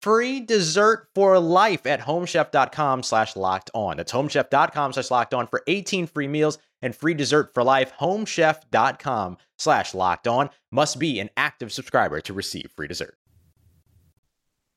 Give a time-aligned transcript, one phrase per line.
[0.00, 3.96] free dessert for life at homechef.com slash locked on.
[3.96, 7.92] That's homechef.com slash locked on for 18 free meals and free dessert for life.
[8.00, 13.16] Homechef.com slash locked on must be an active subscriber to receive free dessert.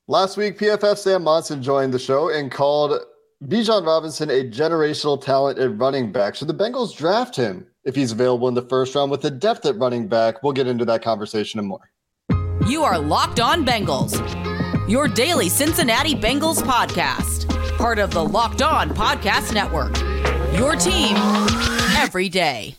[0.08, 3.00] Last week, PFF Sam Monson joined the show and called
[3.46, 6.36] Bijan Robinson a generational talent at running back.
[6.36, 9.66] Should the Bengals draft him if he's available in the first round with the depth
[9.66, 10.44] at running back?
[10.44, 11.90] We'll get into that conversation and more.
[12.68, 14.14] You are Locked On Bengals
[14.88, 19.98] your daily Cincinnati Bengals podcast, part of the Locked On Podcast Network.
[20.58, 21.16] Your team
[21.98, 22.76] every day.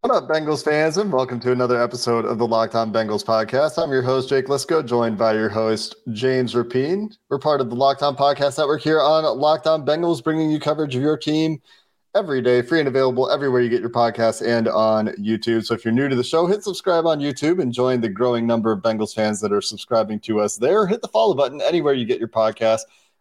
[0.00, 3.82] What up, Bengals fans, and welcome to another episode of the Locked On Bengals podcast.
[3.82, 7.12] I'm your host, Jake Liscow, joined by your host, James Rapien.
[7.28, 10.60] We're part of the Locked On Podcast Network here on Locked On Bengals, bringing you
[10.60, 11.60] coverage of your team
[12.16, 15.66] every day, free and available everywhere you get your podcasts and on YouTube.
[15.66, 18.46] So if you're new to the show, hit subscribe on YouTube and join the growing
[18.46, 20.86] number of Bengals fans that are subscribing to us there.
[20.86, 22.80] Hit the follow button anywhere you get your podcast.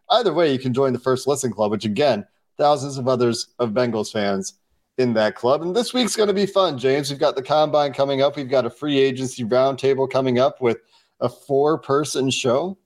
[0.10, 2.26] Either way, you can join the First Listen Club, which again,
[2.58, 4.54] thousands of others of Bengals fans
[4.98, 5.62] in that club.
[5.62, 7.10] And this week's going to be fun, James.
[7.10, 8.38] We've got the combine coming up.
[8.38, 10.78] We've got a free agency roundtable coming up with
[11.20, 12.78] a four person show.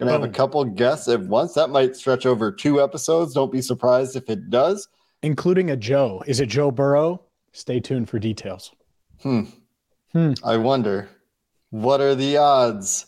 [0.00, 1.54] Going to have a couple guests at once.
[1.54, 3.34] That might stretch over two episodes.
[3.34, 4.88] Don't be surprised if it does
[5.22, 6.22] including a Joe.
[6.26, 7.22] Is it Joe Burrow?
[7.52, 8.72] Stay tuned for details.
[9.22, 9.44] Hmm.
[10.12, 10.32] Hmm.
[10.44, 11.08] I wonder,
[11.70, 13.06] what are the odds?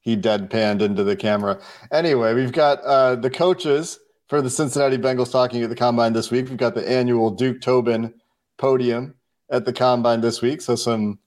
[0.00, 1.60] He deadpanned into the camera.
[1.92, 3.98] Anyway, we've got uh, the coaches
[4.28, 6.48] for the Cincinnati Bengals talking at the combine this week.
[6.48, 8.12] We've got the annual Duke Tobin
[8.56, 9.14] podium
[9.50, 10.60] at the combine this week.
[10.60, 11.18] So some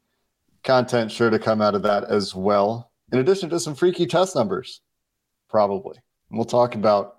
[0.63, 2.91] content sure to come out of that as well.
[3.11, 4.81] In addition to some freaky test numbers,
[5.49, 5.97] probably.
[6.29, 7.17] And we'll talk about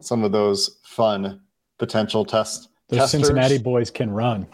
[0.00, 1.42] some of those fun
[1.78, 2.68] potential test.
[2.88, 3.22] The testers.
[3.22, 4.46] Cincinnati boys can run.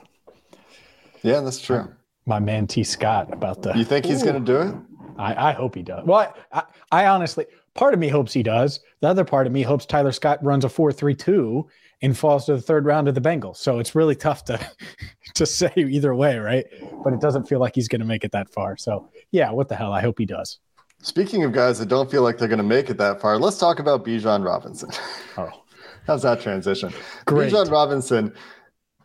[1.23, 1.89] Yeah, that's true.
[2.27, 2.85] My man T.
[2.85, 3.73] Scott about the.
[3.75, 4.75] You think he's going to do it?
[5.19, 6.07] I, I, hope he does.
[6.07, 8.81] Well, I, I, honestly, part of me hopes he does.
[9.01, 11.69] The other part of me hopes Tyler Scott runs a four-three-two
[12.01, 13.57] and falls to the third round of the Bengals.
[13.59, 14.59] So it's really tough to
[15.35, 16.65] to say either way, right?
[17.05, 18.77] But it doesn't feel like he's going to make it that far.
[18.77, 19.93] So yeah, what the hell?
[19.93, 20.59] I hope he does.
[21.03, 23.59] Speaking of guys that don't feel like they're going to make it that far, let's
[23.59, 24.91] talk about Bijan Robinson.
[25.37, 25.62] Oh.
[26.07, 26.93] How's that transition?
[27.27, 27.53] Great.
[27.53, 28.35] Bijan Robinson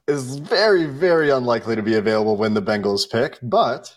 [0.08, 3.96] is very, very unlikely to be available when the Bengals pick, but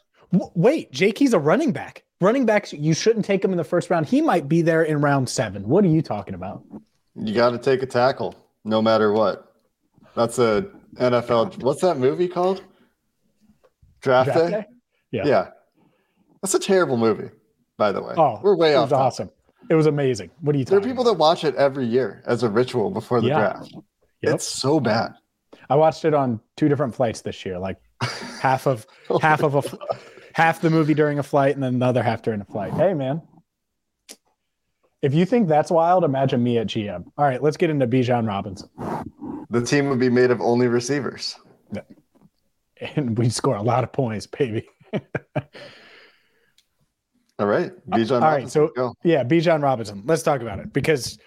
[0.54, 2.04] wait, Jake, he's a running back.
[2.20, 4.06] Running backs, you shouldn't take him in the first round.
[4.06, 5.66] He might be there in round seven.
[5.66, 6.62] What are you talking about?
[7.14, 8.34] You got to take a tackle,
[8.64, 9.54] no matter what.
[10.14, 10.66] That's a
[10.96, 11.62] NFL.
[11.62, 12.62] What's that movie called?
[14.02, 14.50] Draft, Draft Day?
[14.50, 14.66] Day?
[15.12, 15.26] Yeah.
[15.26, 15.48] Yeah.
[16.42, 17.30] That's a terrible movie,
[17.78, 18.14] by the way.
[18.16, 18.92] Oh, we're way off.
[18.92, 19.30] Awesome.
[19.70, 20.30] It was amazing.
[20.40, 20.64] What are you?
[20.64, 20.70] Think?
[20.70, 21.12] There are people about?
[21.12, 23.38] that watch it every year as a ritual before the yeah.
[23.38, 23.72] draft.
[24.22, 24.34] Yep.
[24.34, 25.12] It's so bad.
[25.70, 27.56] I watched it on two different flights this year.
[27.58, 27.78] Like
[28.40, 29.62] half of oh half of a
[30.34, 32.74] half the movie during a flight, and then the other half during a flight.
[32.74, 33.22] Hey, man.
[35.02, 37.04] If you think that's wild, imagine me at GM.
[37.16, 38.68] All right, let's get into Bijan Robinson.
[39.48, 41.36] The team would be made of only receivers.
[42.96, 44.66] And we'd score a lot of points, baby.
[47.40, 47.72] All right.
[47.88, 48.48] Bijan All right.
[48.48, 48.94] So, go.
[49.02, 50.02] yeah, Bijan Robinson.
[50.04, 51.18] Let's talk about it because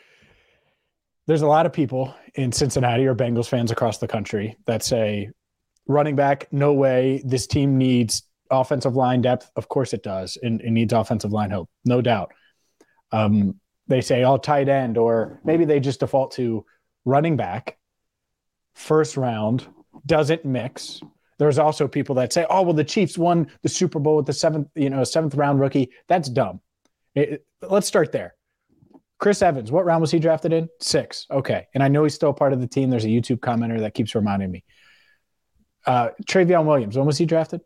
[1.25, 5.29] there's a lot of people in Cincinnati or Bengals fans across the country that say
[5.87, 7.21] running back, no way.
[7.25, 9.49] This team needs offensive line depth?
[9.55, 10.37] Of course it does.
[10.41, 12.31] And it needs offensive line help, no doubt.
[13.11, 16.65] Um, they say, oh, tight end, or maybe they just default to
[17.05, 17.77] running back,
[18.75, 19.67] first round,
[20.05, 21.01] doesn't mix.
[21.43, 24.31] There's also people that say, oh, well, the Chiefs won the Super Bowl with the
[24.31, 25.91] seventh, you know, seventh round rookie.
[26.07, 26.61] That's dumb.
[27.15, 28.35] It, let's start there.
[29.19, 30.69] Chris Evans, what round was he drafted in?
[30.79, 31.27] Six.
[31.29, 31.67] Okay.
[31.73, 32.89] And I know he's still part of the team.
[32.89, 34.63] There's a YouTube commenter that keeps reminding me.
[35.85, 37.59] Uh, Trayveon Williams, when was he drafted?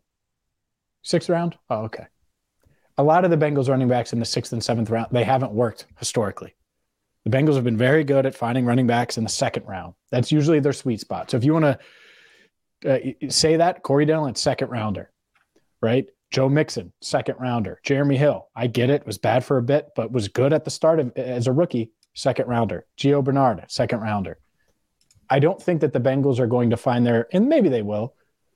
[1.02, 1.56] Sixth round?
[1.70, 2.06] Oh, okay.
[2.96, 5.52] A lot of the Bengals running backs in the sixth and seventh round, they haven't
[5.52, 6.56] worked historically.
[7.24, 9.94] The Bengals have been very good at finding running backs in the second round.
[10.10, 11.30] That's usually their sweet spot.
[11.30, 11.78] So if you want to
[12.86, 12.98] uh,
[13.28, 15.10] say that, Corey Dillon, second rounder,
[15.80, 16.06] right?
[16.30, 17.80] Joe Mixon, second rounder.
[17.84, 20.70] Jeremy Hill, I get it, was bad for a bit, but was good at the
[20.70, 22.86] start of as a rookie, second rounder.
[22.98, 24.38] Gio Bernard, second rounder.
[25.30, 28.14] I don't think that the Bengals are going to find their, and maybe they will,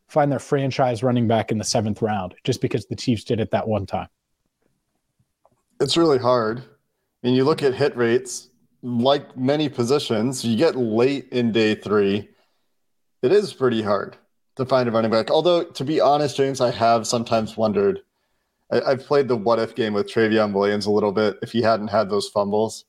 [0.08, 3.50] find their franchise running back in the seventh round just because the Chiefs did it
[3.50, 4.08] that one time.
[5.80, 6.60] It's really hard.
[6.60, 8.50] I mean, you look at hit rates,
[8.82, 12.28] like many positions, you get late in day three,
[13.22, 14.16] it is pretty hard
[14.56, 15.30] to find a running back.
[15.30, 18.00] Although, to be honest, James, I have sometimes wondered.
[18.70, 21.60] I, have played the what if game with Trayveon Williams a little bit if he
[21.60, 22.86] hadn't had those fumbles,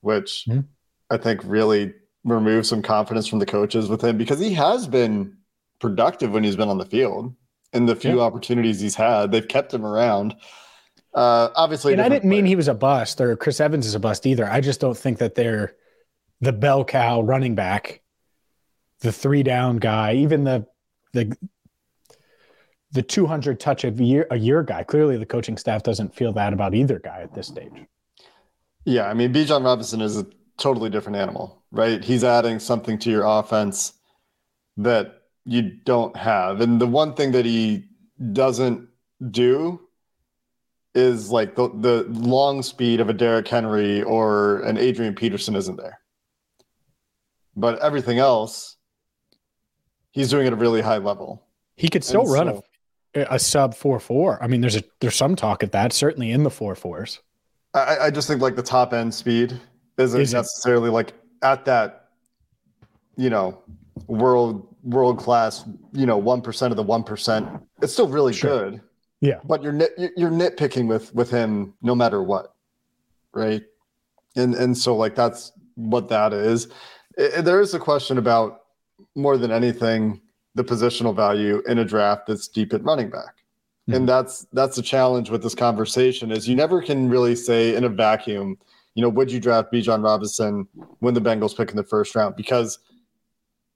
[0.00, 0.60] which mm-hmm.
[1.10, 1.92] I think really
[2.24, 5.36] removed some confidence from the coaches with him because he has been
[5.78, 7.34] productive when he's been on the field.
[7.72, 8.22] And the few yeah.
[8.22, 10.34] opportunities he's had, they've kept him around.
[11.12, 12.30] Uh, obviously, and I didn't player.
[12.30, 14.48] mean he was a bust or Chris Evans is a bust either.
[14.48, 15.74] I just don't think that they're
[16.40, 18.02] the bell cow running back,
[19.06, 20.66] the three down guy, even the
[21.12, 21.34] the
[22.90, 24.82] the 200 touch a year a year guy.
[24.82, 27.72] Clearly, the coaching staff doesn't feel that about either guy at this stage.
[28.84, 30.26] Yeah, I mean, Bijan Robinson is a
[30.58, 32.02] totally different animal, right?
[32.02, 33.92] He's adding something to your offense
[34.76, 37.84] that you don't have, and the one thing that he
[38.32, 38.88] doesn't
[39.30, 39.80] do
[40.96, 45.76] is like the the long speed of a Derrick Henry or an Adrian Peterson isn't
[45.76, 46.00] there.
[47.54, 48.75] But everything else
[50.16, 51.42] he's doing it at a really high level.
[51.76, 52.64] He could still and run so,
[53.14, 54.42] a, a, sub four four.
[54.42, 55.92] I mean, there's a there's some talk of that.
[55.92, 57.20] Certainly in the four fours.
[57.74, 59.60] I, I just think like the top end speed
[59.98, 62.08] isn't Is necessarily like at that,
[63.16, 63.62] you know,
[64.06, 65.64] world world class.
[65.92, 67.46] You know, one percent of the one percent.
[67.82, 68.70] It's still really sure.
[68.70, 68.80] good.
[69.20, 72.54] Yeah, but you're nit, you're nitpicking with with him no matter what,
[73.32, 73.62] right?
[74.34, 76.68] And and so like that's what that is.
[77.18, 78.65] It, there is a question about
[79.14, 80.20] more than anything
[80.54, 83.36] the positional value in a draft that's deep at running back.
[83.88, 83.94] Mm-hmm.
[83.94, 87.84] And that's that's the challenge with this conversation is you never can really say in
[87.84, 88.58] a vacuum,
[88.94, 90.66] you know, would you draft Bijan Robinson
[91.00, 92.36] when the Bengals pick in the first round?
[92.36, 92.78] Because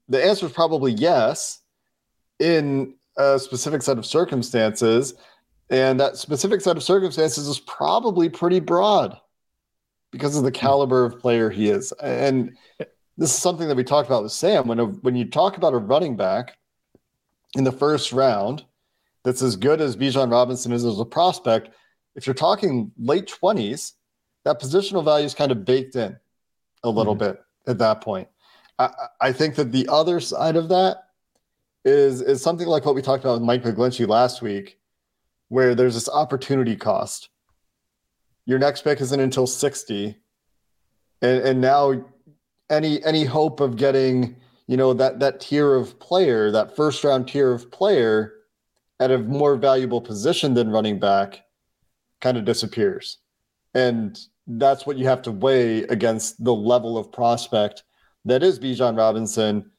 [0.09, 1.59] the answer is probably yes
[2.39, 5.13] in a specific set of circumstances.
[5.69, 9.15] And that specific set of circumstances is probably pretty broad
[10.11, 11.93] because of the caliber of player he is.
[11.93, 12.57] And
[13.21, 14.67] this is something that we talked about with Sam.
[14.67, 16.57] When a, when you talk about a running back
[17.55, 18.65] in the first round
[19.23, 21.69] that's as good as Bijan Robinson is as a prospect,
[22.15, 23.93] if you're talking late twenties,
[24.43, 26.17] that positional value is kind of baked in
[26.83, 27.33] a little mm-hmm.
[27.33, 28.27] bit at that point.
[28.79, 28.89] I,
[29.21, 31.03] I think that the other side of that
[31.85, 34.79] is is something like what we talked about with Mike McGlinchey last week,
[35.49, 37.29] where there's this opportunity cost.
[38.47, 40.17] Your next pick isn't until 60.
[41.21, 42.03] And, and now
[42.71, 44.35] any any hope of getting
[44.67, 48.33] you know that that tier of player, that first round tier of player,
[48.99, 51.43] at a more valuable position than running back,
[52.21, 53.17] kind of disappears,
[53.75, 57.83] and that's what you have to weigh against the level of prospect
[58.25, 59.69] that is Bijan Robinson.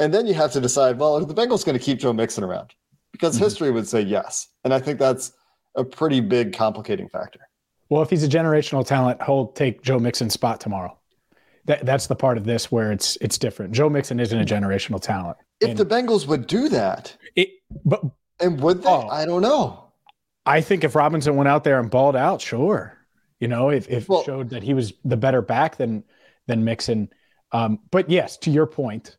[0.00, 2.42] And then you have to decide, well, are the Bengals going to keep Joe Mixon
[2.42, 2.74] around?
[3.12, 3.44] Because mm-hmm.
[3.44, 4.48] history would say yes.
[4.64, 5.32] And I think that's
[5.76, 7.40] a pretty big complicating factor.
[7.90, 10.98] Well, if he's a generational talent, he'll take Joe Mixon's spot tomorrow
[11.66, 13.72] that, that's the part of this where it's it's different.
[13.72, 15.36] Joe Mixon isn't a generational talent.
[15.60, 17.50] If and the Bengals would do that, it
[17.84, 18.02] but
[18.40, 18.88] and would they?
[18.88, 19.92] Oh, I don't know.
[20.46, 22.98] I think if Robinson went out there and balled out, sure.
[23.40, 26.04] You know, if if well, showed that he was the better back than
[26.46, 27.08] than Mixon.
[27.52, 29.16] Um, but yes, to your point,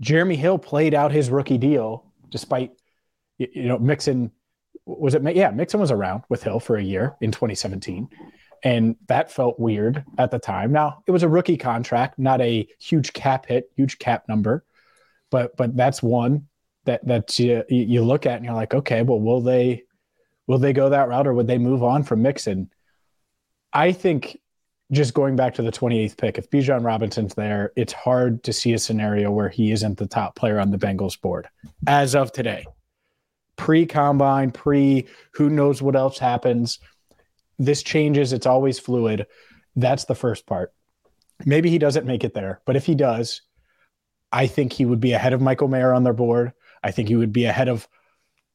[0.00, 2.72] Jeremy Hill played out his rookie deal despite
[3.38, 4.30] you know Mixon
[4.86, 8.08] was it yeah Mixon was around with Hill for a year in 2017
[8.62, 10.72] and that felt weird at the time.
[10.72, 14.64] Now it was a rookie contract, not a huge cap hit, huge cap number,
[15.30, 16.48] but but that's one
[16.84, 19.84] that that you you look at and you're like, okay, well, will they
[20.46, 22.70] will they go that route or would they move on from Mixon?
[23.72, 24.40] I think
[24.90, 28.72] just going back to the 28th pick, if Bijan Robinson's there, it's hard to see
[28.72, 31.48] a scenario where he isn't the top player on the Bengals board
[31.86, 32.66] as of today.
[33.56, 36.80] pre combine, pre who knows what else happens.
[37.60, 39.26] This changes, it's always fluid.
[39.76, 40.72] That's the first part.
[41.44, 43.42] Maybe he doesn't make it there, but if he does,
[44.32, 46.52] I think he would be ahead of Michael Mayer on their board.
[46.82, 47.86] I think he would be ahead of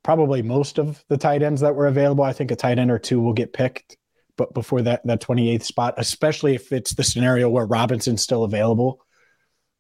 [0.04, 2.24] probably most of the tight ends that were available.
[2.24, 3.96] I think a tight end or two will get picked,
[4.38, 9.06] but before that that 28th spot, especially if it's the scenario where Robinson's still available.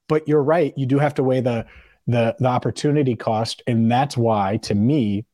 [0.08, 1.65] But you're right, you do have to weigh the
[2.05, 5.25] the the opportunity cost, and that's why, to me,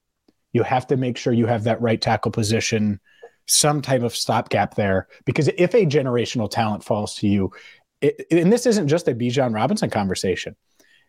[0.54, 3.02] you have to make sure you have that right tackle position,
[3.48, 7.52] some type of stopgap there, because if a generational talent falls to you,
[8.02, 10.56] it, and this isn't just a Bijan Robinson conversation.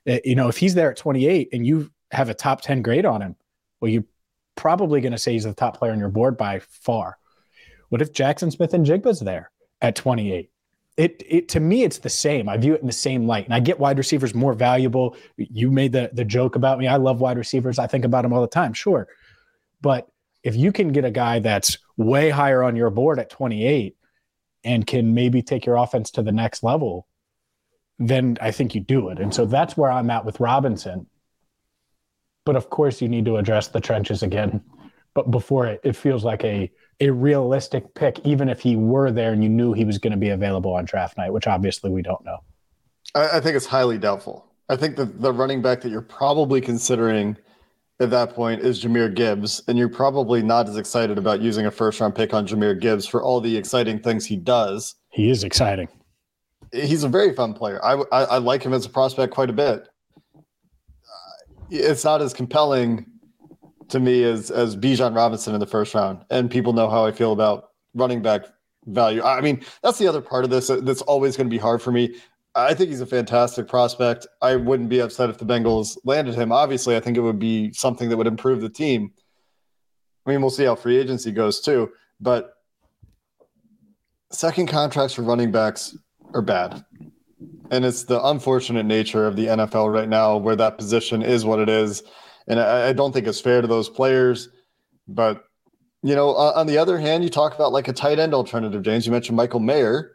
[0.05, 3.07] It, you know, if he's there at 28 and you have a top 10 grade
[3.07, 3.37] on him,
[3.81, 4.05] well, you're
[4.57, 7.19] probably going to say he's the top player on your board by far.
[7.89, 10.51] What if Jackson Smith-Njigba's there at 28?
[10.99, 12.51] It, it to me it's the same.
[12.51, 15.17] I view it in the same light, and I get wide receivers more valuable.
[15.39, 16.87] You made the the joke about me.
[16.87, 17.79] I love wide receivers.
[17.79, 18.75] I think about them all the time.
[18.75, 19.09] Sure,
[19.81, 20.12] but
[20.43, 23.97] if you can get a guy that's way higher on your board at 28
[24.65, 27.07] and can maybe take your offense to the next level,
[27.99, 29.19] then I think you do it.
[29.19, 31.07] And so that's where I'm at with Robinson.
[32.45, 34.63] But of course, you need to address the trenches again.
[35.15, 36.71] But before it, it feels like a
[37.01, 40.17] a realistic pick, even if he were there and you knew he was going to
[40.17, 42.39] be available on draft night, which obviously we don't know.
[43.15, 44.47] I, I think it's highly doubtful.
[44.69, 47.37] I think that the running back that you're probably considering
[48.03, 51.71] at that point is Jahmyr Gibbs, and you're probably not as excited about using a
[51.71, 54.97] first round pick on Jahmyr Gibbs for all the exciting things he does.
[55.11, 55.89] He is exciting.
[56.73, 57.83] He's a very fun player.
[57.85, 59.89] I, I, I like him as a prospect quite a bit.
[61.71, 63.07] It's not as compelling
[63.89, 67.13] to me as as Bijan Robinson in the first round, and people know how I
[67.13, 68.47] feel about running back
[68.87, 69.23] value.
[69.23, 71.93] I mean, that's the other part of this that's always going to be hard for
[71.93, 72.17] me.
[72.55, 74.27] I think he's a fantastic prospect.
[74.43, 76.53] I wouldn't be upset if the Bengals landed him.
[76.53, 79.13] Obviously, I think it would be something that would improve the team.
[80.27, 81.91] I mean, we'll see how free agency goes too,
[82.21, 82.53] but
[84.31, 85.97] second contracts for running backs
[86.35, 86.85] are bad.
[87.71, 91.59] And it's the unfortunate nature of the NFL right now where that position is what
[91.59, 92.03] it is.
[92.47, 94.51] And I, I don't think it's fair to those players.
[95.09, 95.45] But,
[96.03, 99.07] you know, on the other hand, you talk about like a tight end alternative, James.
[99.07, 100.12] You mentioned Michael Mayer.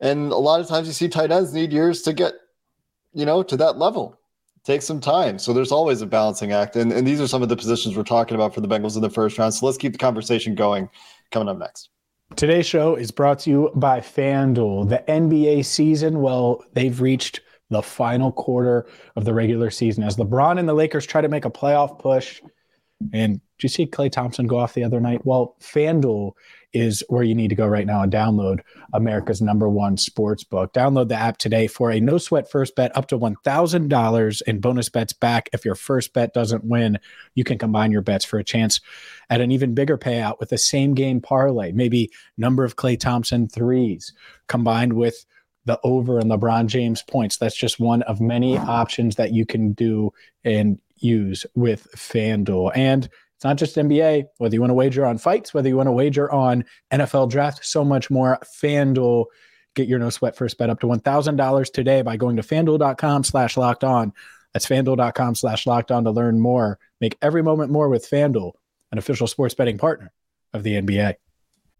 [0.00, 2.34] And a lot of times you see tight ends need years to get,
[3.12, 4.18] you know, to that level.
[4.64, 5.38] Take some time.
[5.38, 6.76] So there's always a balancing act.
[6.76, 9.02] And, and these are some of the positions we're talking about for the Bengals in
[9.02, 9.54] the first round.
[9.54, 10.88] So let's keep the conversation going
[11.30, 11.90] coming up next.
[12.36, 14.88] Today's show is brought to you by FanDuel.
[14.88, 17.40] The NBA season, well, they've reached
[17.70, 21.44] the final quarter of the regular season as LeBron and the Lakers try to make
[21.44, 22.40] a playoff push.
[23.12, 25.26] And did you see Klay Thompson go off the other night?
[25.26, 26.32] Well, FanDuel
[26.72, 28.60] is where you need to go right now and download
[28.94, 30.72] America's number one sports book.
[30.72, 34.88] Download the app today for a no sweat first bet up to $1,000 in bonus
[34.88, 35.50] bets back.
[35.52, 36.98] If your first bet doesn't win,
[37.34, 38.80] you can combine your bets for a chance
[39.28, 43.46] at an even bigger payout with the same game parlay, maybe number of Klay Thompson
[43.46, 44.14] threes
[44.46, 45.26] combined with
[45.66, 47.36] the over and LeBron James points.
[47.36, 50.12] That's just one of many options that you can do
[50.44, 52.72] and use with FanDuel.
[52.74, 53.08] And
[53.40, 55.92] it's not just NBA, whether you want to wager on fights, whether you want to
[55.92, 58.38] wager on NFL draft, so much more.
[58.62, 59.24] FanDuel,
[59.74, 63.56] get your no sweat first bet up to $1,000 today by going to fanduel.com slash
[63.56, 64.12] locked on.
[64.52, 66.78] That's fanduel.com slash locked on to learn more.
[67.00, 68.52] Make every moment more with FanDuel,
[68.92, 70.12] an official sports betting partner
[70.52, 71.14] of the NBA.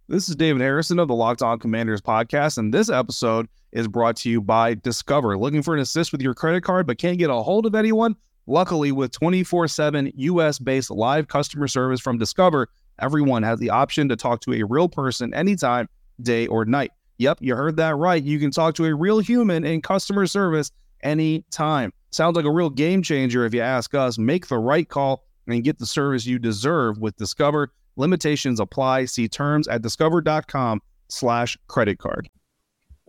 [0.09, 4.17] This is David Harrison of the Locked On Commanders podcast, and this episode is brought
[4.17, 5.37] to you by Discover.
[5.37, 8.17] Looking for an assist with your credit card but can't get a hold of anyone?
[8.51, 12.67] Luckily, with 24 7 US based live customer service from Discover,
[12.99, 15.89] everyone has the option to talk to a real person anytime,
[16.21, 16.91] day or night.
[17.19, 18.21] Yep, you heard that right.
[18.21, 20.73] You can talk to a real human in customer service
[21.05, 21.93] anytime.
[22.11, 24.19] Sounds like a real game changer if you ask us.
[24.19, 27.73] Make the right call and get the service you deserve with Discover.
[27.95, 29.05] Limitations apply.
[29.05, 32.29] See terms at discover.com slash credit card.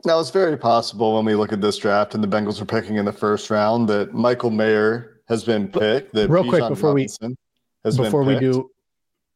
[0.06, 2.98] Now, it's very possible when we look at this draft and the Bengals are picking
[2.98, 6.14] in the first round that Michael Mayer has been picked.
[6.14, 7.38] That Real quick before we Robinson
[7.84, 8.70] has before we do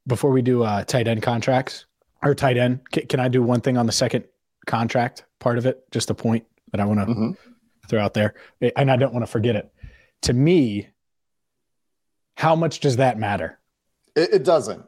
[0.07, 1.85] before we do uh, tight end contracts
[2.23, 4.25] or tight end, can, can I do one thing on the second
[4.65, 5.83] contract part of it?
[5.91, 7.37] Just a point that I want to Mhm.
[7.87, 8.33] throw out there,
[8.75, 9.71] and I don't want to forget it.
[10.23, 10.89] To me,
[12.37, 13.59] how much does that matter?
[14.15, 14.83] It, it doesn't.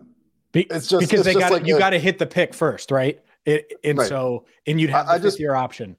[0.51, 2.91] Be- It's just- because it's they got like you got to hit the pick first,
[2.91, 3.19] right?
[3.45, 4.07] It, and Right.
[4.07, 5.95] so and you'd have I- just- year option.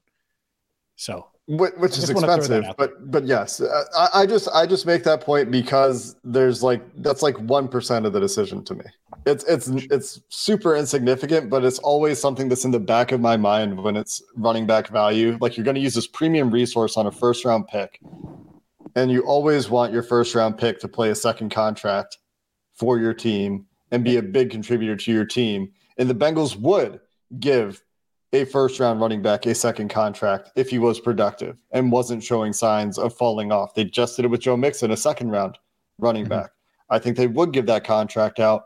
[0.96, 4.50] So Which, is just wanna throw that expensive, but but yes, uh, I, I just
[4.52, 8.62] I just make that point because there's like that's like one percent of the decision
[8.64, 8.84] to me.
[9.24, 13.38] It's it's it's super insignificant, but it's always something that's in the back of my
[13.38, 15.38] mind when it's running back value.
[15.40, 17.98] Like you're going to use this premium resource on a first round pick,
[18.94, 22.18] and you always want your first round pick to play a second contract
[22.74, 25.72] for your team and be a big contributor to your team.
[25.96, 27.00] And the Bengals would
[27.40, 27.82] give
[28.32, 32.52] a first round running back a second contract if he was productive and wasn't showing
[32.52, 33.74] signs of falling off.
[33.74, 35.58] They just did it with Joe Mixon, a second round
[35.98, 36.40] running mm-hmm.
[36.40, 36.50] back.
[36.90, 38.64] I think they would give that contract out.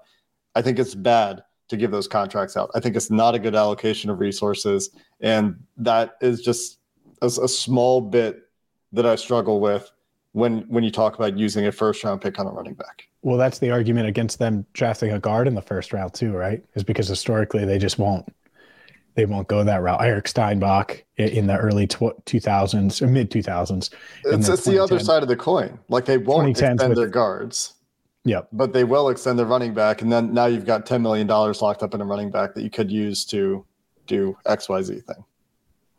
[0.54, 2.70] I think it's bad to give those contracts out.
[2.74, 4.90] I think it's not a good allocation of resources.
[5.20, 6.78] And that is just
[7.22, 8.42] a, a small bit
[8.92, 9.90] that I struggle with
[10.32, 13.08] when when you talk about using a first round pick on a running back.
[13.22, 16.62] Well, that's the argument against them drafting a guard in the first round too, right?
[16.74, 18.26] Is because historically they just won't
[19.14, 20.02] they won't go that route.
[20.02, 23.90] Eric Steinbach in the early tw- 2000s, mid 2000s.
[24.24, 25.78] It's, it's the other side of the coin.
[25.88, 27.74] Like they won't extend with, their guards.
[28.24, 28.48] Yep.
[28.52, 30.02] But they will extend their running back.
[30.02, 32.70] And then now you've got $10 million locked up in a running back that you
[32.70, 33.64] could use to
[34.06, 35.24] do XYZ thing.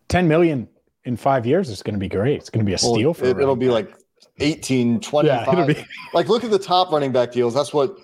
[0.09, 0.67] 10 million
[1.05, 2.37] in five years is going to be great.
[2.37, 3.93] It's going to be a steal for it, will be like
[4.39, 5.47] 18, 25.
[5.47, 5.85] Yeah, be...
[6.13, 7.53] like look at the top running back deals.
[7.53, 7.97] That's what,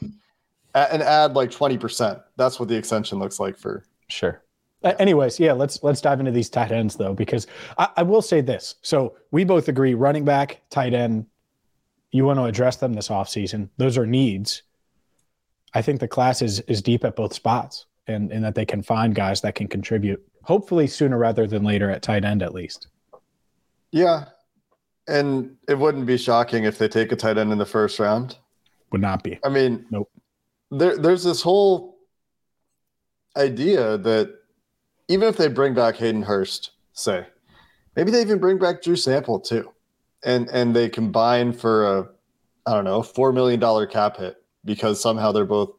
[0.75, 2.21] and add like 20%.
[2.35, 3.85] That's what the extension looks like for.
[4.09, 4.43] Sure.
[4.83, 8.21] Uh, anyways, yeah, let's let's dive into these tight ends though, because I, I, will
[8.21, 8.75] say this.
[8.81, 11.25] So we both agree running back, tight end,
[12.11, 13.69] you want to address them this offseason.
[13.77, 14.63] Those are needs.
[15.73, 18.81] I think the class is is deep at both spots and, and that they can
[18.81, 22.87] find guys that can contribute, hopefully sooner rather than later at tight end at least.
[23.91, 24.25] Yeah.
[25.07, 28.37] And it wouldn't be shocking if they take a tight end in the first round.
[28.91, 29.39] Would not be.
[29.43, 30.09] I mean, nope.
[30.71, 31.97] There, there's this whole
[33.35, 34.38] idea that
[35.09, 37.25] even if they bring back Hayden Hurst, say,
[37.95, 39.69] maybe they even bring back Drew Sample too,
[40.23, 42.09] and and they combine for a,
[42.65, 45.71] I don't know, four million dollar cap hit because somehow they're both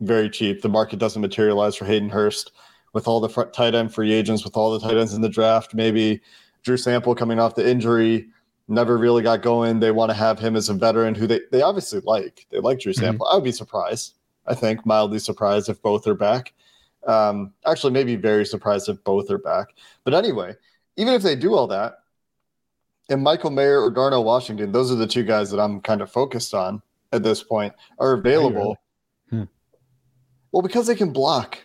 [0.00, 0.62] very cheap.
[0.62, 2.52] The market doesn't materialize for Hayden Hurst
[2.94, 5.28] with all the front tight end free agents, with all the tight ends in the
[5.28, 5.74] draft.
[5.74, 6.22] Maybe
[6.62, 8.28] Drew Sample coming off the injury
[8.68, 9.80] never really got going.
[9.80, 12.46] They want to have him as a veteran who they, they obviously like.
[12.50, 13.02] They like Drew mm-hmm.
[13.02, 13.26] Sample.
[13.26, 13.32] Mm-hmm.
[13.32, 14.14] I would be surprised.
[14.46, 16.52] I think mildly surprised if both are back.
[17.08, 19.68] Um, actually, maybe very surprised if both are back.
[20.04, 20.54] But anyway,
[20.96, 21.94] even if they do all that,
[23.10, 26.12] and Michael Mayer or Darnell Washington, those are the two guys that I'm kind of
[26.12, 28.76] focused on at this point, are available.
[29.30, 29.44] Really?
[29.44, 29.48] Hmm.
[30.52, 31.58] Well, because they can block.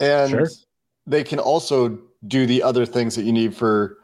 [0.00, 0.48] And sure.
[1.06, 3.98] they can also do the other things that you need for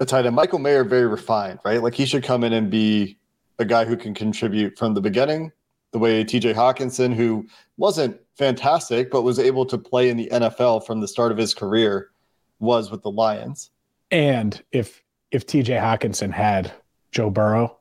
[0.00, 0.34] a tight end.
[0.34, 1.82] Michael Mayer, very refined, right?
[1.82, 3.18] Like he should come in and be
[3.58, 5.52] a guy who can contribute from the beginning,
[5.92, 10.86] the way TJ Hockenson, who wasn't fantastic, but was able to play in the NFL
[10.86, 12.10] from the start of his career,
[12.58, 13.70] was with the Lions.
[14.10, 16.72] And if if TJ Hockenson had
[17.10, 17.78] Joe Burrow,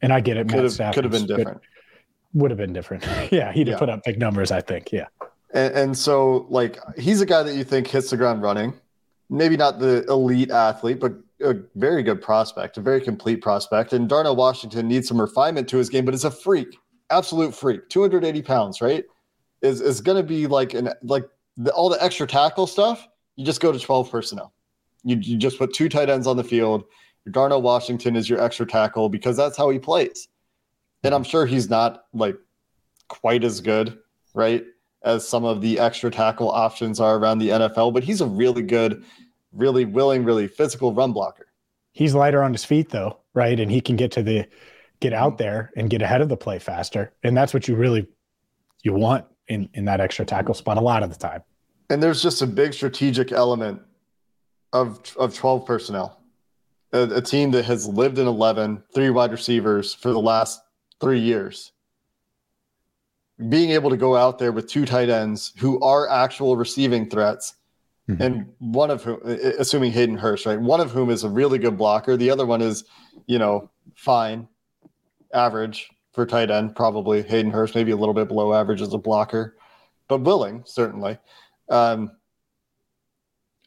[0.00, 1.60] and I get it, could have, could have been different.
[2.34, 3.04] Would have been different.
[3.32, 3.78] yeah, he'd have yeah.
[3.78, 4.92] put up big numbers, I think.
[4.92, 5.06] Yeah.
[5.54, 8.74] And, and so, like, he's a guy that you think hits the ground running.
[9.30, 13.92] Maybe not the elite athlete, but a very good prospect, a very complete prospect.
[13.92, 16.78] And Darnell Washington needs some refinement to his game, but it's a freak,
[17.10, 19.04] absolute freak, 280 pounds, right?
[19.62, 21.24] is is going to be like an like
[21.56, 23.06] the, all the extra tackle stuff.
[23.36, 24.52] You just go to twelve personnel.
[25.04, 26.84] You you just put two tight ends on the field.
[27.24, 30.28] Your Darnell Washington is your extra tackle because that's how he plays.
[31.04, 32.36] And I'm sure he's not like
[33.08, 33.98] quite as good,
[34.34, 34.64] right,
[35.02, 38.62] as some of the extra tackle options are around the NFL, but he's a really
[38.62, 39.04] good,
[39.52, 41.46] really willing, really physical run blocker.
[41.92, 43.58] He's lighter on his feet though, right?
[43.58, 44.46] And he can get to the
[45.00, 47.12] get out there and get ahead of the play faster.
[47.22, 48.06] And that's what you really
[48.82, 51.42] you want in in that extra tackle spot a lot of the time.
[51.90, 53.80] And there's just a big strategic element
[54.72, 56.20] of of 12 personnel.
[56.92, 60.62] A, a, team that has lived in 11, three wide receivers for the last
[61.02, 61.72] 3 years.
[63.50, 67.56] Being able to go out there with two tight ends who are actual receiving threats
[68.08, 68.22] mm-hmm.
[68.22, 69.20] and one of whom
[69.58, 70.58] assuming Hayden Hurst, right?
[70.58, 72.84] One of whom is a really good blocker, the other one is,
[73.26, 74.48] you know, fine,
[75.32, 78.98] average for tight end, probably Hayden Hurst, maybe a little bit below average as a
[78.98, 79.56] blocker,
[80.08, 81.18] but willing certainly.
[81.68, 82.12] Um,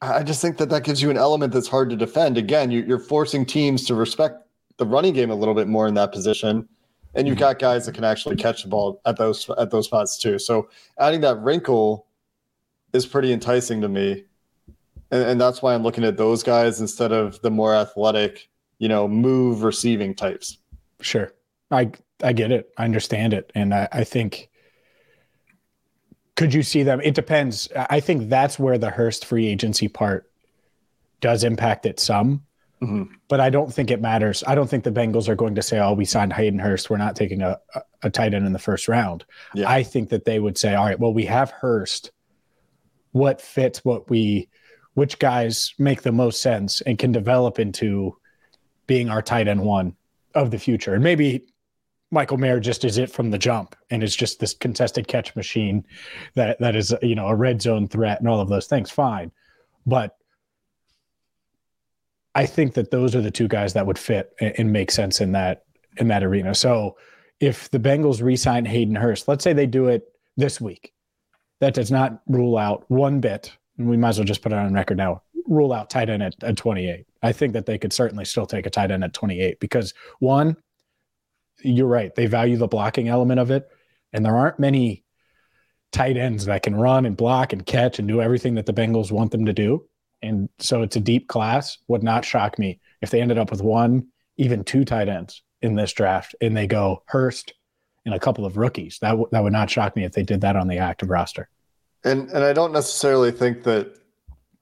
[0.02, 2.38] I just think that that gives you an element that's hard to defend.
[2.38, 4.44] Again, you're forcing teams to respect
[4.78, 6.68] the running game a little bit more in that position,
[7.14, 10.18] and you've got guys that can actually catch the ball at those at those spots
[10.18, 10.40] too.
[10.40, 12.08] So adding that wrinkle
[12.94, 14.26] is pretty enticing to me,
[15.12, 18.88] and, and that's why I'm looking at those guys instead of the more athletic, you
[18.88, 20.58] know, move receiving types.
[21.00, 21.32] Sure,
[21.72, 21.92] I
[22.24, 22.70] I get it.
[22.78, 23.52] I understand it.
[23.56, 24.50] And I, I think
[26.36, 27.02] could you see them?
[27.02, 27.70] It depends.
[27.76, 30.32] I think that's where the Hurst free agency part
[31.20, 32.44] does impact it some.
[32.82, 33.14] Mm-hmm.
[33.28, 34.44] But I don't think it matters.
[34.48, 36.90] I don't think the Bengals are going to say, "Oh, we signed Hayden Hurst.
[36.90, 39.70] We're not taking a, a, a tight end in the first round." Yeah.
[39.70, 42.12] I think that they would say, "All right, well, we have Hurst.
[43.12, 43.86] What fits?
[43.86, 44.50] What we,
[44.96, 48.18] which guys make the most sense and can develop into
[48.88, 49.96] being our tight end one
[50.34, 51.51] of the future?" And maybe
[52.12, 55.86] Michael Mayer just is it from the jump and it's just this contested catch machine
[56.36, 58.92] that that is you know a red zone threat and all of those things.
[58.92, 59.32] Fine,
[59.86, 60.18] but
[62.36, 65.22] I think that those are the two guys that would fit and, and make sense
[65.22, 65.64] in that
[65.98, 66.56] in that arena.
[66.56, 66.98] So
[67.40, 70.04] if the Bengals re-sign Hayden Hurst, let's say they do it
[70.38, 70.94] this week,
[71.60, 73.56] that does not rule out one bit.
[73.78, 75.24] And we might as well just put it on record now.
[75.48, 77.06] Rule out tight end at, at 28.
[77.24, 80.56] I think that they could certainly still take a tight end at 28 because one,
[81.64, 82.14] you're right.
[82.14, 83.68] They value the blocking element of it.
[84.14, 85.04] And there aren't many
[85.92, 89.12] tight ends that can run and block and catch and do everything that the Bengals
[89.12, 89.86] want them to do.
[90.22, 91.78] And so it's a deep class.
[91.88, 95.76] Would not shock me if they ended up with one, even two tight ends in
[95.76, 97.54] this draft and they go Hurst
[98.06, 99.00] and a couple of rookies.
[99.02, 101.50] That, w- that would not shock me if they did that on the active roster.
[102.04, 103.96] And and I don't necessarily think that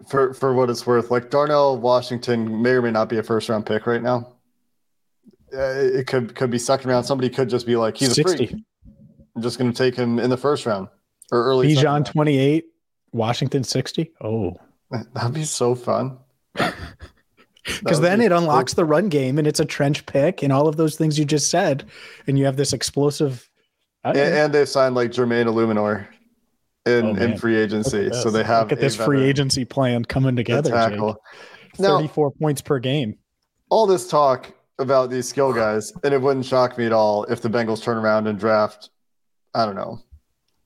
[0.09, 3.47] for for what it's worth, like Darnell Washington may or may not be a first
[3.47, 4.33] round pick right now.
[5.53, 7.05] Uh, it could could be second round.
[7.05, 8.21] Somebody could just be like, he's 60.
[8.21, 8.63] a freak.
[9.35, 10.89] I'm just going to take him in the first round
[11.31, 11.73] or early.
[11.73, 12.65] Bijan 28,
[13.13, 14.11] Washington 60.
[14.21, 14.55] Oh,
[15.13, 16.17] that'd be so fun.
[17.77, 20.77] Because then it unlocks the run game and it's a trench pick and all of
[20.77, 21.85] those things you just said.
[22.25, 23.47] And you have this explosive.
[24.03, 26.07] And, and, they've signed like Jermaine Eluemunor
[26.85, 28.11] in, oh, in free agency.
[28.13, 30.71] So they have Look at this free agency plan coming together.
[30.71, 31.21] Tackle.
[31.77, 33.17] Now, 34 points per game.
[33.69, 37.41] All this talk about these skill guys, and it wouldn't shock me at all if
[37.41, 38.89] the Bengals turn around and draft,
[39.53, 39.99] I don't know,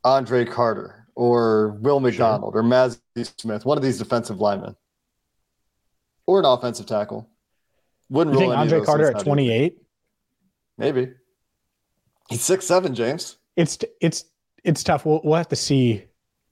[0.03, 2.61] Andre Carter or Will McDonald sure.
[2.61, 2.99] or Mazi
[3.39, 4.75] Smith, one of these defensive linemen
[6.25, 7.29] or an offensive tackle.
[8.09, 9.77] Wouldn't you rule think Andre Carter at 28?
[10.77, 11.11] Maybe.
[12.29, 13.37] He's six seven, James.
[13.55, 14.25] It's it's
[14.63, 15.05] it's tough.
[15.05, 16.05] We'll, we'll have to see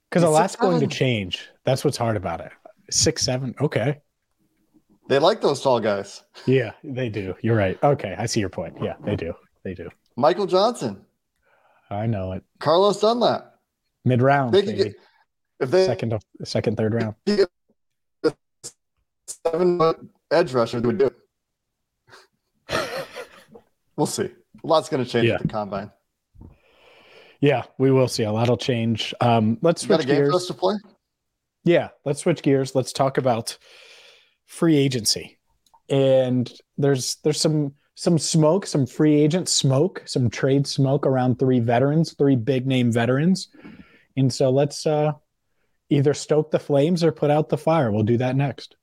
[0.09, 1.49] because a lot's going to change.
[1.63, 2.51] That's what's hard about it.
[2.89, 4.01] Six seven, okay.
[5.11, 6.23] They like those tall guys.
[6.45, 7.35] Yeah, they do.
[7.41, 7.77] You're right.
[7.83, 8.77] Okay, I see your point.
[8.81, 9.33] Yeah, they do.
[9.61, 9.89] They do.
[10.15, 11.01] Michael Johnson.
[11.89, 12.45] I know it.
[12.61, 13.55] Carlos Dunlap.
[14.05, 14.53] Mid round.
[14.53, 14.95] They get,
[15.59, 17.15] if they second, second, third round
[19.45, 19.99] seven foot
[20.31, 21.15] edge rusher would do it.
[23.97, 24.29] we'll see.
[24.63, 25.35] A lot's going to change yeah.
[25.35, 25.91] at the combine.
[27.41, 28.23] Yeah, we will see.
[28.23, 29.13] A lot will change.
[29.19, 30.29] Um, let's you switch got a game gears.
[30.29, 30.75] for us to play.
[31.65, 32.75] Yeah, let's switch gears.
[32.75, 33.57] Let's talk about
[34.51, 35.39] free agency.
[35.89, 41.59] And there's there's some some smoke, some free agent smoke, some trade smoke around three
[41.59, 43.49] veterans, three big name veterans.
[44.17, 45.13] And so let's uh,
[45.89, 47.91] either stoke the flames or put out the fire.
[47.91, 48.75] We'll do that next.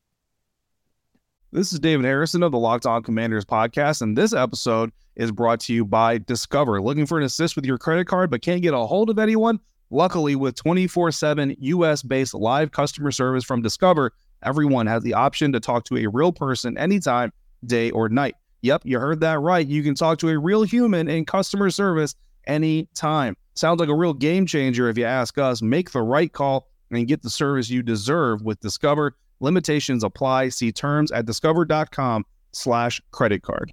[1.52, 5.60] This is David Harrison of the Locked On Commanders podcast, and this episode is brought
[5.60, 6.80] to you by Discover.
[6.80, 9.60] Looking for an assist with your credit card but can't get a hold of anyone?
[9.90, 15.52] Luckily, with 24 7 US based live customer service from Discover, everyone has the option
[15.52, 17.32] to talk to a real person anytime,
[17.64, 18.34] day or night.
[18.62, 19.66] Yep, you heard that right.
[19.66, 22.14] You can talk to a real human in customer service
[22.46, 23.36] anytime.
[23.54, 25.62] Sounds like a real game changer if you ask us.
[25.62, 29.16] Make the right call and get the service you deserve with Discover.
[29.40, 30.48] Limitations apply.
[30.48, 33.72] See terms at discover.com slash credit card.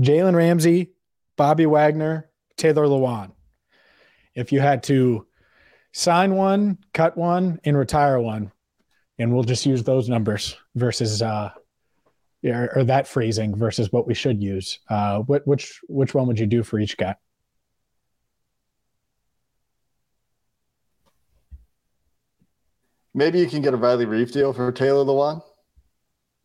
[0.00, 0.90] Jalen Ramsey,
[1.36, 3.32] Bobby Wagner, Taylor Lewan.
[4.34, 5.26] If you had to
[5.92, 8.52] sign one, cut one, and retire one,
[9.18, 11.50] and we'll just use those numbers versus uh,
[12.44, 14.78] or, or that phrasing versus what we should use.
[14.88, 17.14] Uh, what, which which one would you do for each guy?
[23.14, 25.42] Maybe you can get a Riley Reiff deal for Taylor Lewan.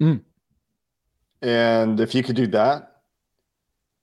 [0.02, 0.22] Mm.
[1.44, 3.02] And if you could do that,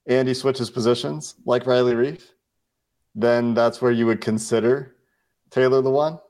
[0.06, 2.22] and he switches positions like Riley Reiff,
[3.14, 4.94] then that's where you would consider
[5.50, 6.20] Taylor Lewan.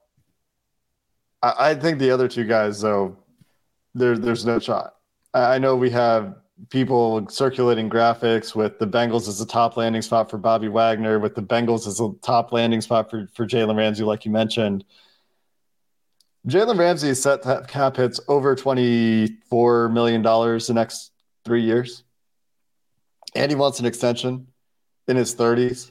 [1.43, 3.17] I, I think the other two guys, though,
[3.95, 4.97] there, there's no shot.
[5.35, 6.37] I, I know we have
[6.69, 11.35] people circulating graphics with the Bengals as the top landing spot for Bobby Wagner, with
[11.35, 14.85] the Bengals as a top landing spot for, for Jalen Ramsey, like you mentioned.
[16.47, 21.13] Jalen Ramsey is set to cap hits over $24 million the next
[21.45, 22.03] three years.
[23.35, 24.49] And he wants an extension
[25.07, 25.91] in his 30s.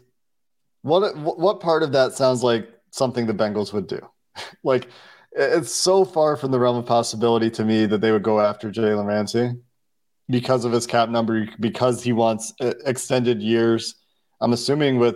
[0.82, 4.00] What, what part of that sounds like something the Bengals would do?
[4.64, 4.90] like,
[5.40, 8.70] it's so far from the realm of possibility to me that they would go after
[8.70, 9.54] Jalen Ramsey
[10.30, 13.96] because of his cap number, because he wants uh, extended years
[14.42, 15.16] I'm assuming with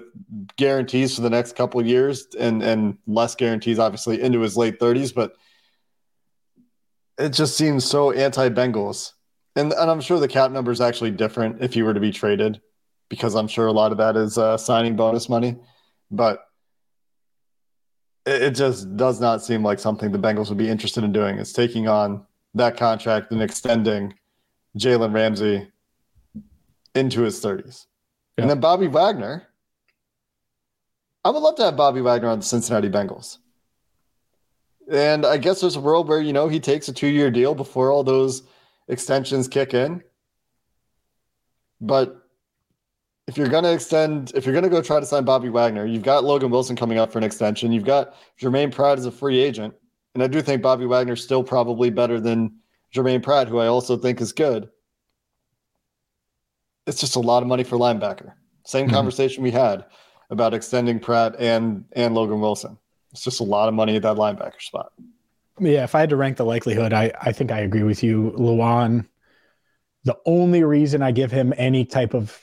[0.58, 5.14] guarantees for the next couple years and and less guarantees, obviously into his late 30s,
[5.14, 5.34] but
[7.18, 9.12] it just seems so anti-Bengals.
[9.56, 12.12] And and I'm sure the cap number is actually different if he were to be
[12.12, 12.62] traded,
[13.10, 15.56] because I'm sure a lot of that is uh, signing bonus money,
[16.12, 16.44] but
[18.26, 21.38] it, just does not seem like something the Bengals would be interested in doing.
[21.38, 24.14] Is taking on that contract and extending
[24.78, 25.68] Jalen Ramsey
[26.96, 27.88] into his 30s.
[28.38, 28.44] Yeah.
[28.44, 29.48] And then Bobby Wagner.
[31.26, 33.38] I would love to have Bobby Wagner on the Cincinnati Bengals.
[34.92, 37.56] And I guess there's a world where, you know, he takes a two year deal
[37.56, 38.44] before all those
[38.90, 40.04] extensions kick in.
[41.80, 42.23] But
[43.28, 45.86] if you're going to extend, if you're going to go try to sign Bobby Wagner,
[45.86, 47.72] you've got Logan Wilson coming up for an extension.
[47.72, 49.74] You've got Jermaine Pratt as a free agent.
[50.14, 52.58] And I do think Bobby Wagner's still probably better than
[52.94, 54.70] Jermaine Pratt, who I also think is good.
[56.86, 58.34] It's just a lot of money for linebacker.
[58.66, 58.92] Same Mhm.
[58.94, 59.86] conversation we had
[60.30, 62.78] about extending Pratt and and Logan Wilson.
[63.12, 64.92] It's just a lot of money at that linebacker spot.
[65.60, 68.34] Yeah, if I had to rank the likelihood, I, I think I agree with you,
[68.38, 69.08] Lewan.
[70.04, 72.38] The only reason I give him any type of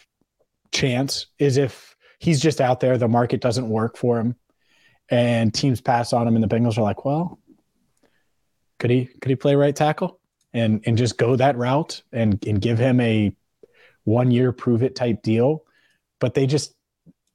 [0.73, 4.37] chance is if he's just out there, the market doesn't work for him,
[5.09, 7.39] and teams pass on him, and the Bengals are like, well,
[8.79, 10.21] could he could he play right tackle
[10.53, 13.35] and and just go that route and and give him a
[14.05, 15.65] one year prove it type deal,
[16.19, 16.75] but they just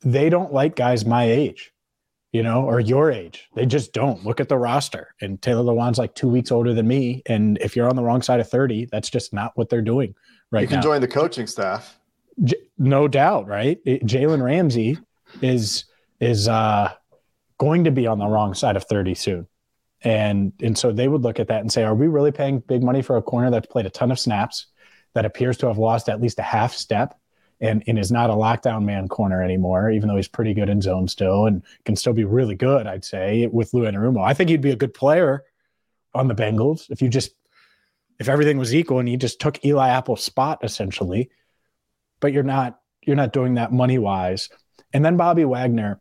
[0.02, 1.71] they don't like guys my age
[2.36, 3.48] you know, or your age.
[3.56, 5.15] They just don't look at the roster.
[5.21, 7.24] And Taylor Lewan's like two weeks older than me.
[7.28, 10.15] And if you're on the wrong side of 30, that's just not what they're doing
[10.52, 10.82] right you can now.
[10.82, 11.98] join the coaching staff.
[12.43, 13.84] J- no doubt, right?
[13.86, 14.98] Jalen Ramsey
[15.41, 15.86] is
[16.19, 16.93] is uh,
[17.58, 19.48] going to be on the wrong side of 30 soon.
[20.02, 22.84] And and so they would look at that and say, are we really paying big
[22.84, 24.67] money for a corner that's played a ton of snaps,
[25.13, 27.17] that appears to have lost at least a half step,
[27.62, 30.82] and, and is not a lockdown man corner anymore, even though he's pretty good in
[30.82, 34.24] zone still and can still be really good, I'd say, with Lou Anarumo.
[34.24, 35.43] I think he'd be a good player
[36.13, 37.32] on the Bengals if you just
[38.19, 41.30] if everything was equal and you just took Eli Apple's spot essentially.
[42.19, 44.49] But you're not you're not doing that money wise.
[44.93, 45.99] And then Bobby Wagner,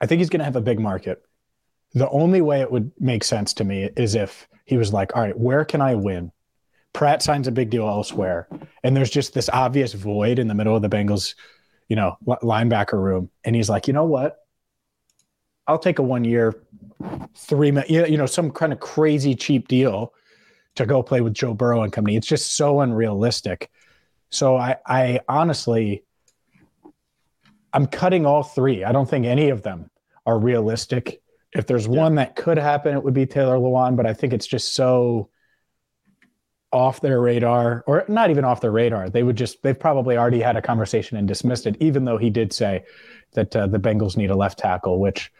[0.00, 1.22] I think he's gonna have a big market.
[1.94, 5.22] The only way it would make sense to me is if he was like, all
[5.22, 6.32] right, where can I win?
[6.92, 8.48] Pratt signs a big deal elsewhere,
[8.82, 11.34] and there's just this obvious void in the middle of the Bengals,
[11.88, 14.38] you know, linebacker room, and he's like, you know what?
[15.66, 16.62] I'll take a one year,
[17.36, 20.12] three, you know, some kind of crazy cheap deal
[20.76, 22.16] to go play with Joe Burrow and company.
[22.16, 23.70] It's just so unrealistic.
[24.30, 26.04] So I, I honestly,
[27.72, 28.84] I'm cutting all three.
[28.84, 29.90] I don't think any of them
[30.26, 31.22] are realistic.
[31.52, 34.46] If there's one that could happen, it would be Taylor Lewan, but I think it's
[34.46, 35.30] just so
[36.70, 39.08] off their radar, or not even off their radar.
[39.08, 42.28] They would just, they've probably already had a conversation and dismissed it, even though he
[42.28, 42.84] did say
[43.32, 45.32] that uh, the Bengals need a left tackle, which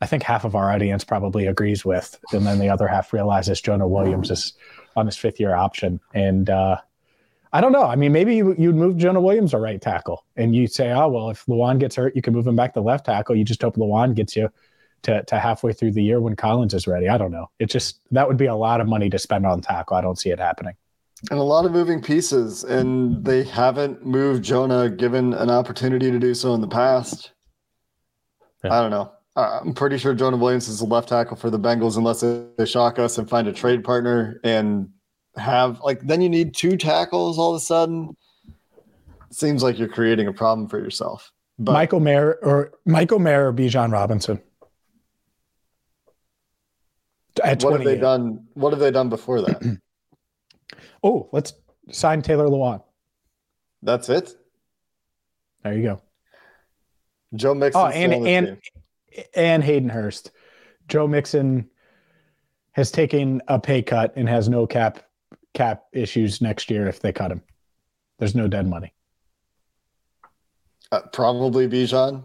[0.00, 2.18] I think half of our audience probably agrees with.
[2.32, 4.54] And then the other half realizes Jonah Williams is
[4.96, 6.00] on his fifth year option.
[6.12, 6.78] And uh,
[7.52, 7.84] I don't know.
[7.84, 11.08] I mean, maybe you, you'd move Jonah Williams to right tackle and you'd say, oh,
[11.08, 13.36] well, if Lewan gets hurt, you can move him back to left tackle.
[13.36, 14.50] You just hope Lewan gets you
[15.02, 17.08] to, to halfway through the year when Collins is ready.
[17.08, 17.50] I don't know.
[17.58, 19.96] It just, that would be a lot of money to spend on tackle.
[19.96, 20.74] I don't see it happening.
[21.30, 26.18] And a lot of moving pieces, and they haven't moved Jonah given an opportunity to
[26.18, 27.32] do so in the past.
[28.62, 28.78] Yeah.
[28.78, 29.12] I don't know.
[29.34, 32.66] I- I'm pretty sure Jonah Williams is the left tackle for the Bengals unless they
[32.66, 34.90] shock us and find a trade partner and
[35.38, 38.16] have like then you need two tackles all of a sudden.
[39.30, 41.32] seems like you're creating a problem for yourself.
[41.58, 44.40] But Michael Mayer or Michael Mayer or Bijan Robinson.
[47.42, 48.46] At what have they done?
[48.54, 49.78] What have they done before that?
[51.02, 51.52] Oh, let's
[51.92, 52.82] sign Taylor Lewan.
[53.82, 54.34] That's it.
[55.62, 56.02] There you go.
[57.34, 57.80] Joe Mixon.
[57.80, 58.58] Oh, and and
[59.34, 60.32] and Hayden Hurst.
[60.88, 61.70] Joe Mixon
[62.72, 65.04] has taken a pay cut and has no cap
[65.58, 67.42] cap issues next year if they cut him.
[68.18, 68.94] There's no dead money.
[70.92, 72.22] uh, probably Bijan.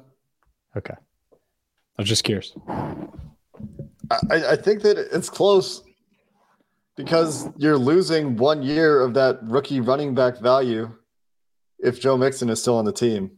[0.77, 0.93] Okay.
[0.93, 2.53] I was just curious.
[2.69, 5.83] I, I think that it's close
[6.95, 10.93] because you're losing one year of that rookie running back value
[11.79, 13.31] if Joe Mixon is still on the team.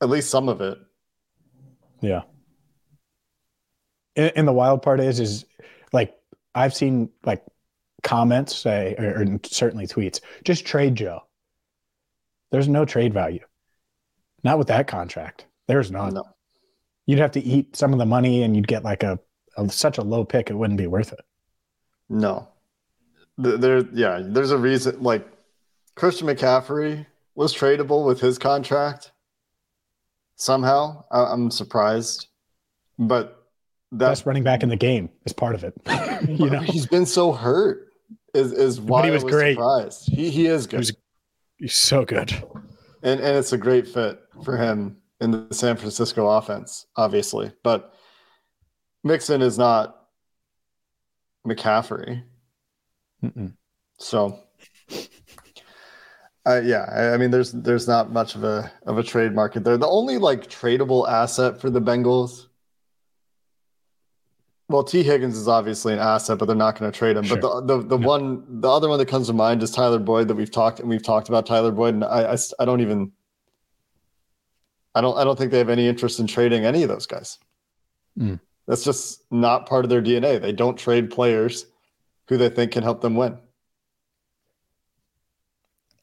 [0.00, 0.78] At least some of it.
[2.00, 2.22] Yeah.
[4.16, 5.44] And, and the wild part is, is
[5.92, 6.14] like
[6.54, 7.42] I've seen like
[8.06, 11.20] comments say, or, or certainly tweets, just trade Joe.
[12.52, 13.44] There's no trade value.
[14.44, 15.46] Not with that contract.
[15.66, 16.14] There's none.
[16.14, 16.24] No.
[17.06, 19.18] You'd have to eat some of the money, and you'd get like a,
[19.56, 21.20] a such a low pick, it wouldn't be worth it.
[22.08, 22.48] No.
[23.38, 25.02] There, yeah, there's a reason.
[25.02, 25.26] Like
[25.96, 29.12] Christian McCaffrey was tradable with his contract.
[30.36, 32.28] Somehow, I- I'm surprised,
[32.98, 33.46] but
[33.92, 35.74] that Best running back in the game is part of it.
[36.28, 37.85] you know, he's been so hurt.
[38.36, 39.54] Is is why he was was great.
[39.54, 40.08] surprised.
[40.08, 40.78] He he is good.
[40.78, 40.96] was-
[41.58, 42.32] he's so good.
[43.02, 47.50] and and it's a great fit for him in the San Francisco offense, obviously.
[47.64, 47.94] But
[49.04, 49.96] Mixon is not
[51.46, 52.22] McCaffrey,
[53.24, 53.54] Mm-mm.
[53.98, 54.38] so
[56.48, 59.64] Uh, yeah, I, I mean, there's there's not much of a of a trade market
[59.64, 59.76] there.
[59.76, 62.45] The only like tradable asset for the Bengals.
[64.68, 67.22] Well, Tee Higgins is obviously an asset, but they're not going to trade him.
[67.24, 67.36] Sure.
[67.36, 68.06] But the the, the No.
[68.08, 70.88] one the other one that comes to mind is Tyler Boyd that we've talked and
[70.88, 73.12] we've talked about Tyler Boyd, and I I don't even.
[74.94, 77.38] I don't I don't think they have any interest in trading any of those guys.
[78.18, 78.40] Mm.
[78.66, 80.40] That's just not part of their DNA.
[80.40, 81.66] They don't trade players
[82.28, 83.38] who they think can help them win.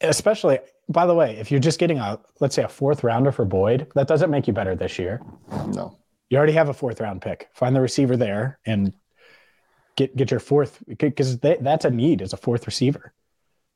[0.00, 3.44] Especially, by the way, if you're just getting a let's say a fourth rounder for
[3.44, 5.20] Boyd, that doesn't make you better this year.
[5.66, 5.98] No.
[6.30, 7.48] You already have a fourth round pick.
[7.54, 8.92] Find the receiver there and
[9.96, 13.12] get get your fourth because that's a need as a fourth receiver.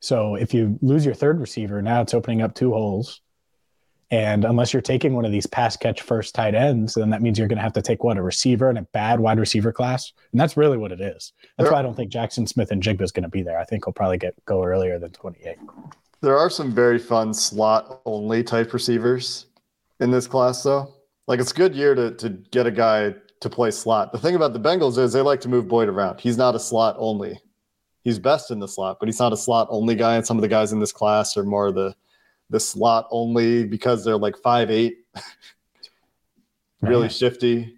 [0.01, 3.21] So if you lose your third receiver, now it's opening up two holes.
[4.11, 7.37] And unless you're taking one of these pass catch first tight ends, then that means
[7.37, 10.13] you're going to have to take what a receiver and a bad wide receiver class,
[10.31, 11.31] and that's really what it is.
[11.57, 13.59] That's There- why I don't think Jaxon Smith-Njigba is going to be there.
[13.59, 15.57] I think he'll probably get go earlier than 28.
[16.21, 19.45] There are some very fun slot only type receivers
[19.99, 20.91] in this class, though.
[21.29, 24.11] Like it's a good year to to get a guy to play slot.
[24.11, 26.19] The thing about the Bengals is they like to move Boyd around.
[26.19, 27.39] He's not a slot only.
[28.03, 30.15] He's best in the slot, but he's not a slot only guy.
[30.15, 31.95] And some of the guys in this class are more the
[32.49, 35.05] the slot only because they're like five eight,
[36.81, 37.77] really Man, shifty.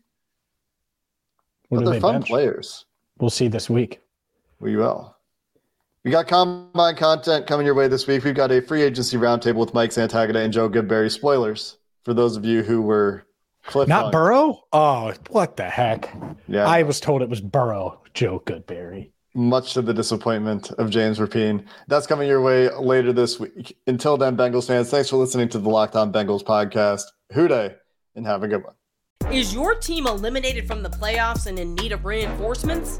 [1.68, 2.28] what But they're they fun bench?
[2.28, 2.86] players.
[3.20, 4.00] We'll see this week.
[4.62, 5.18] We will.
[6.06, 8.24] We got combine content coming your way this week.
[8.24, 11.12] We've got a free agency roundtable with Mike Santagata and Joe Goodberry.
[11.12, 13.26] Spoilers for those of you who were
[13.66, 14.12] cliff Not hung.
[14.12, 14.64] Burrow?
[14.74, 16.14] Oh, what the heck?
[16.48, 19.12] Yeah, I was told it was Burrow, Joe Goodberry.
[19.34, 21.66] much to the disappointment of James Rapien.
[21.88, 23.78] That's coming your way later this week.
[23.88, 27.04] Until then, Bengals fans, thanks for listening to the Locked On Bengals podcast.
[27.34, 27.76] Who Dey,
[28.16, 28.74] and have a good one.
[29.34, 33.00] Is your team eliminated from the playoffs and in need of reinforcements?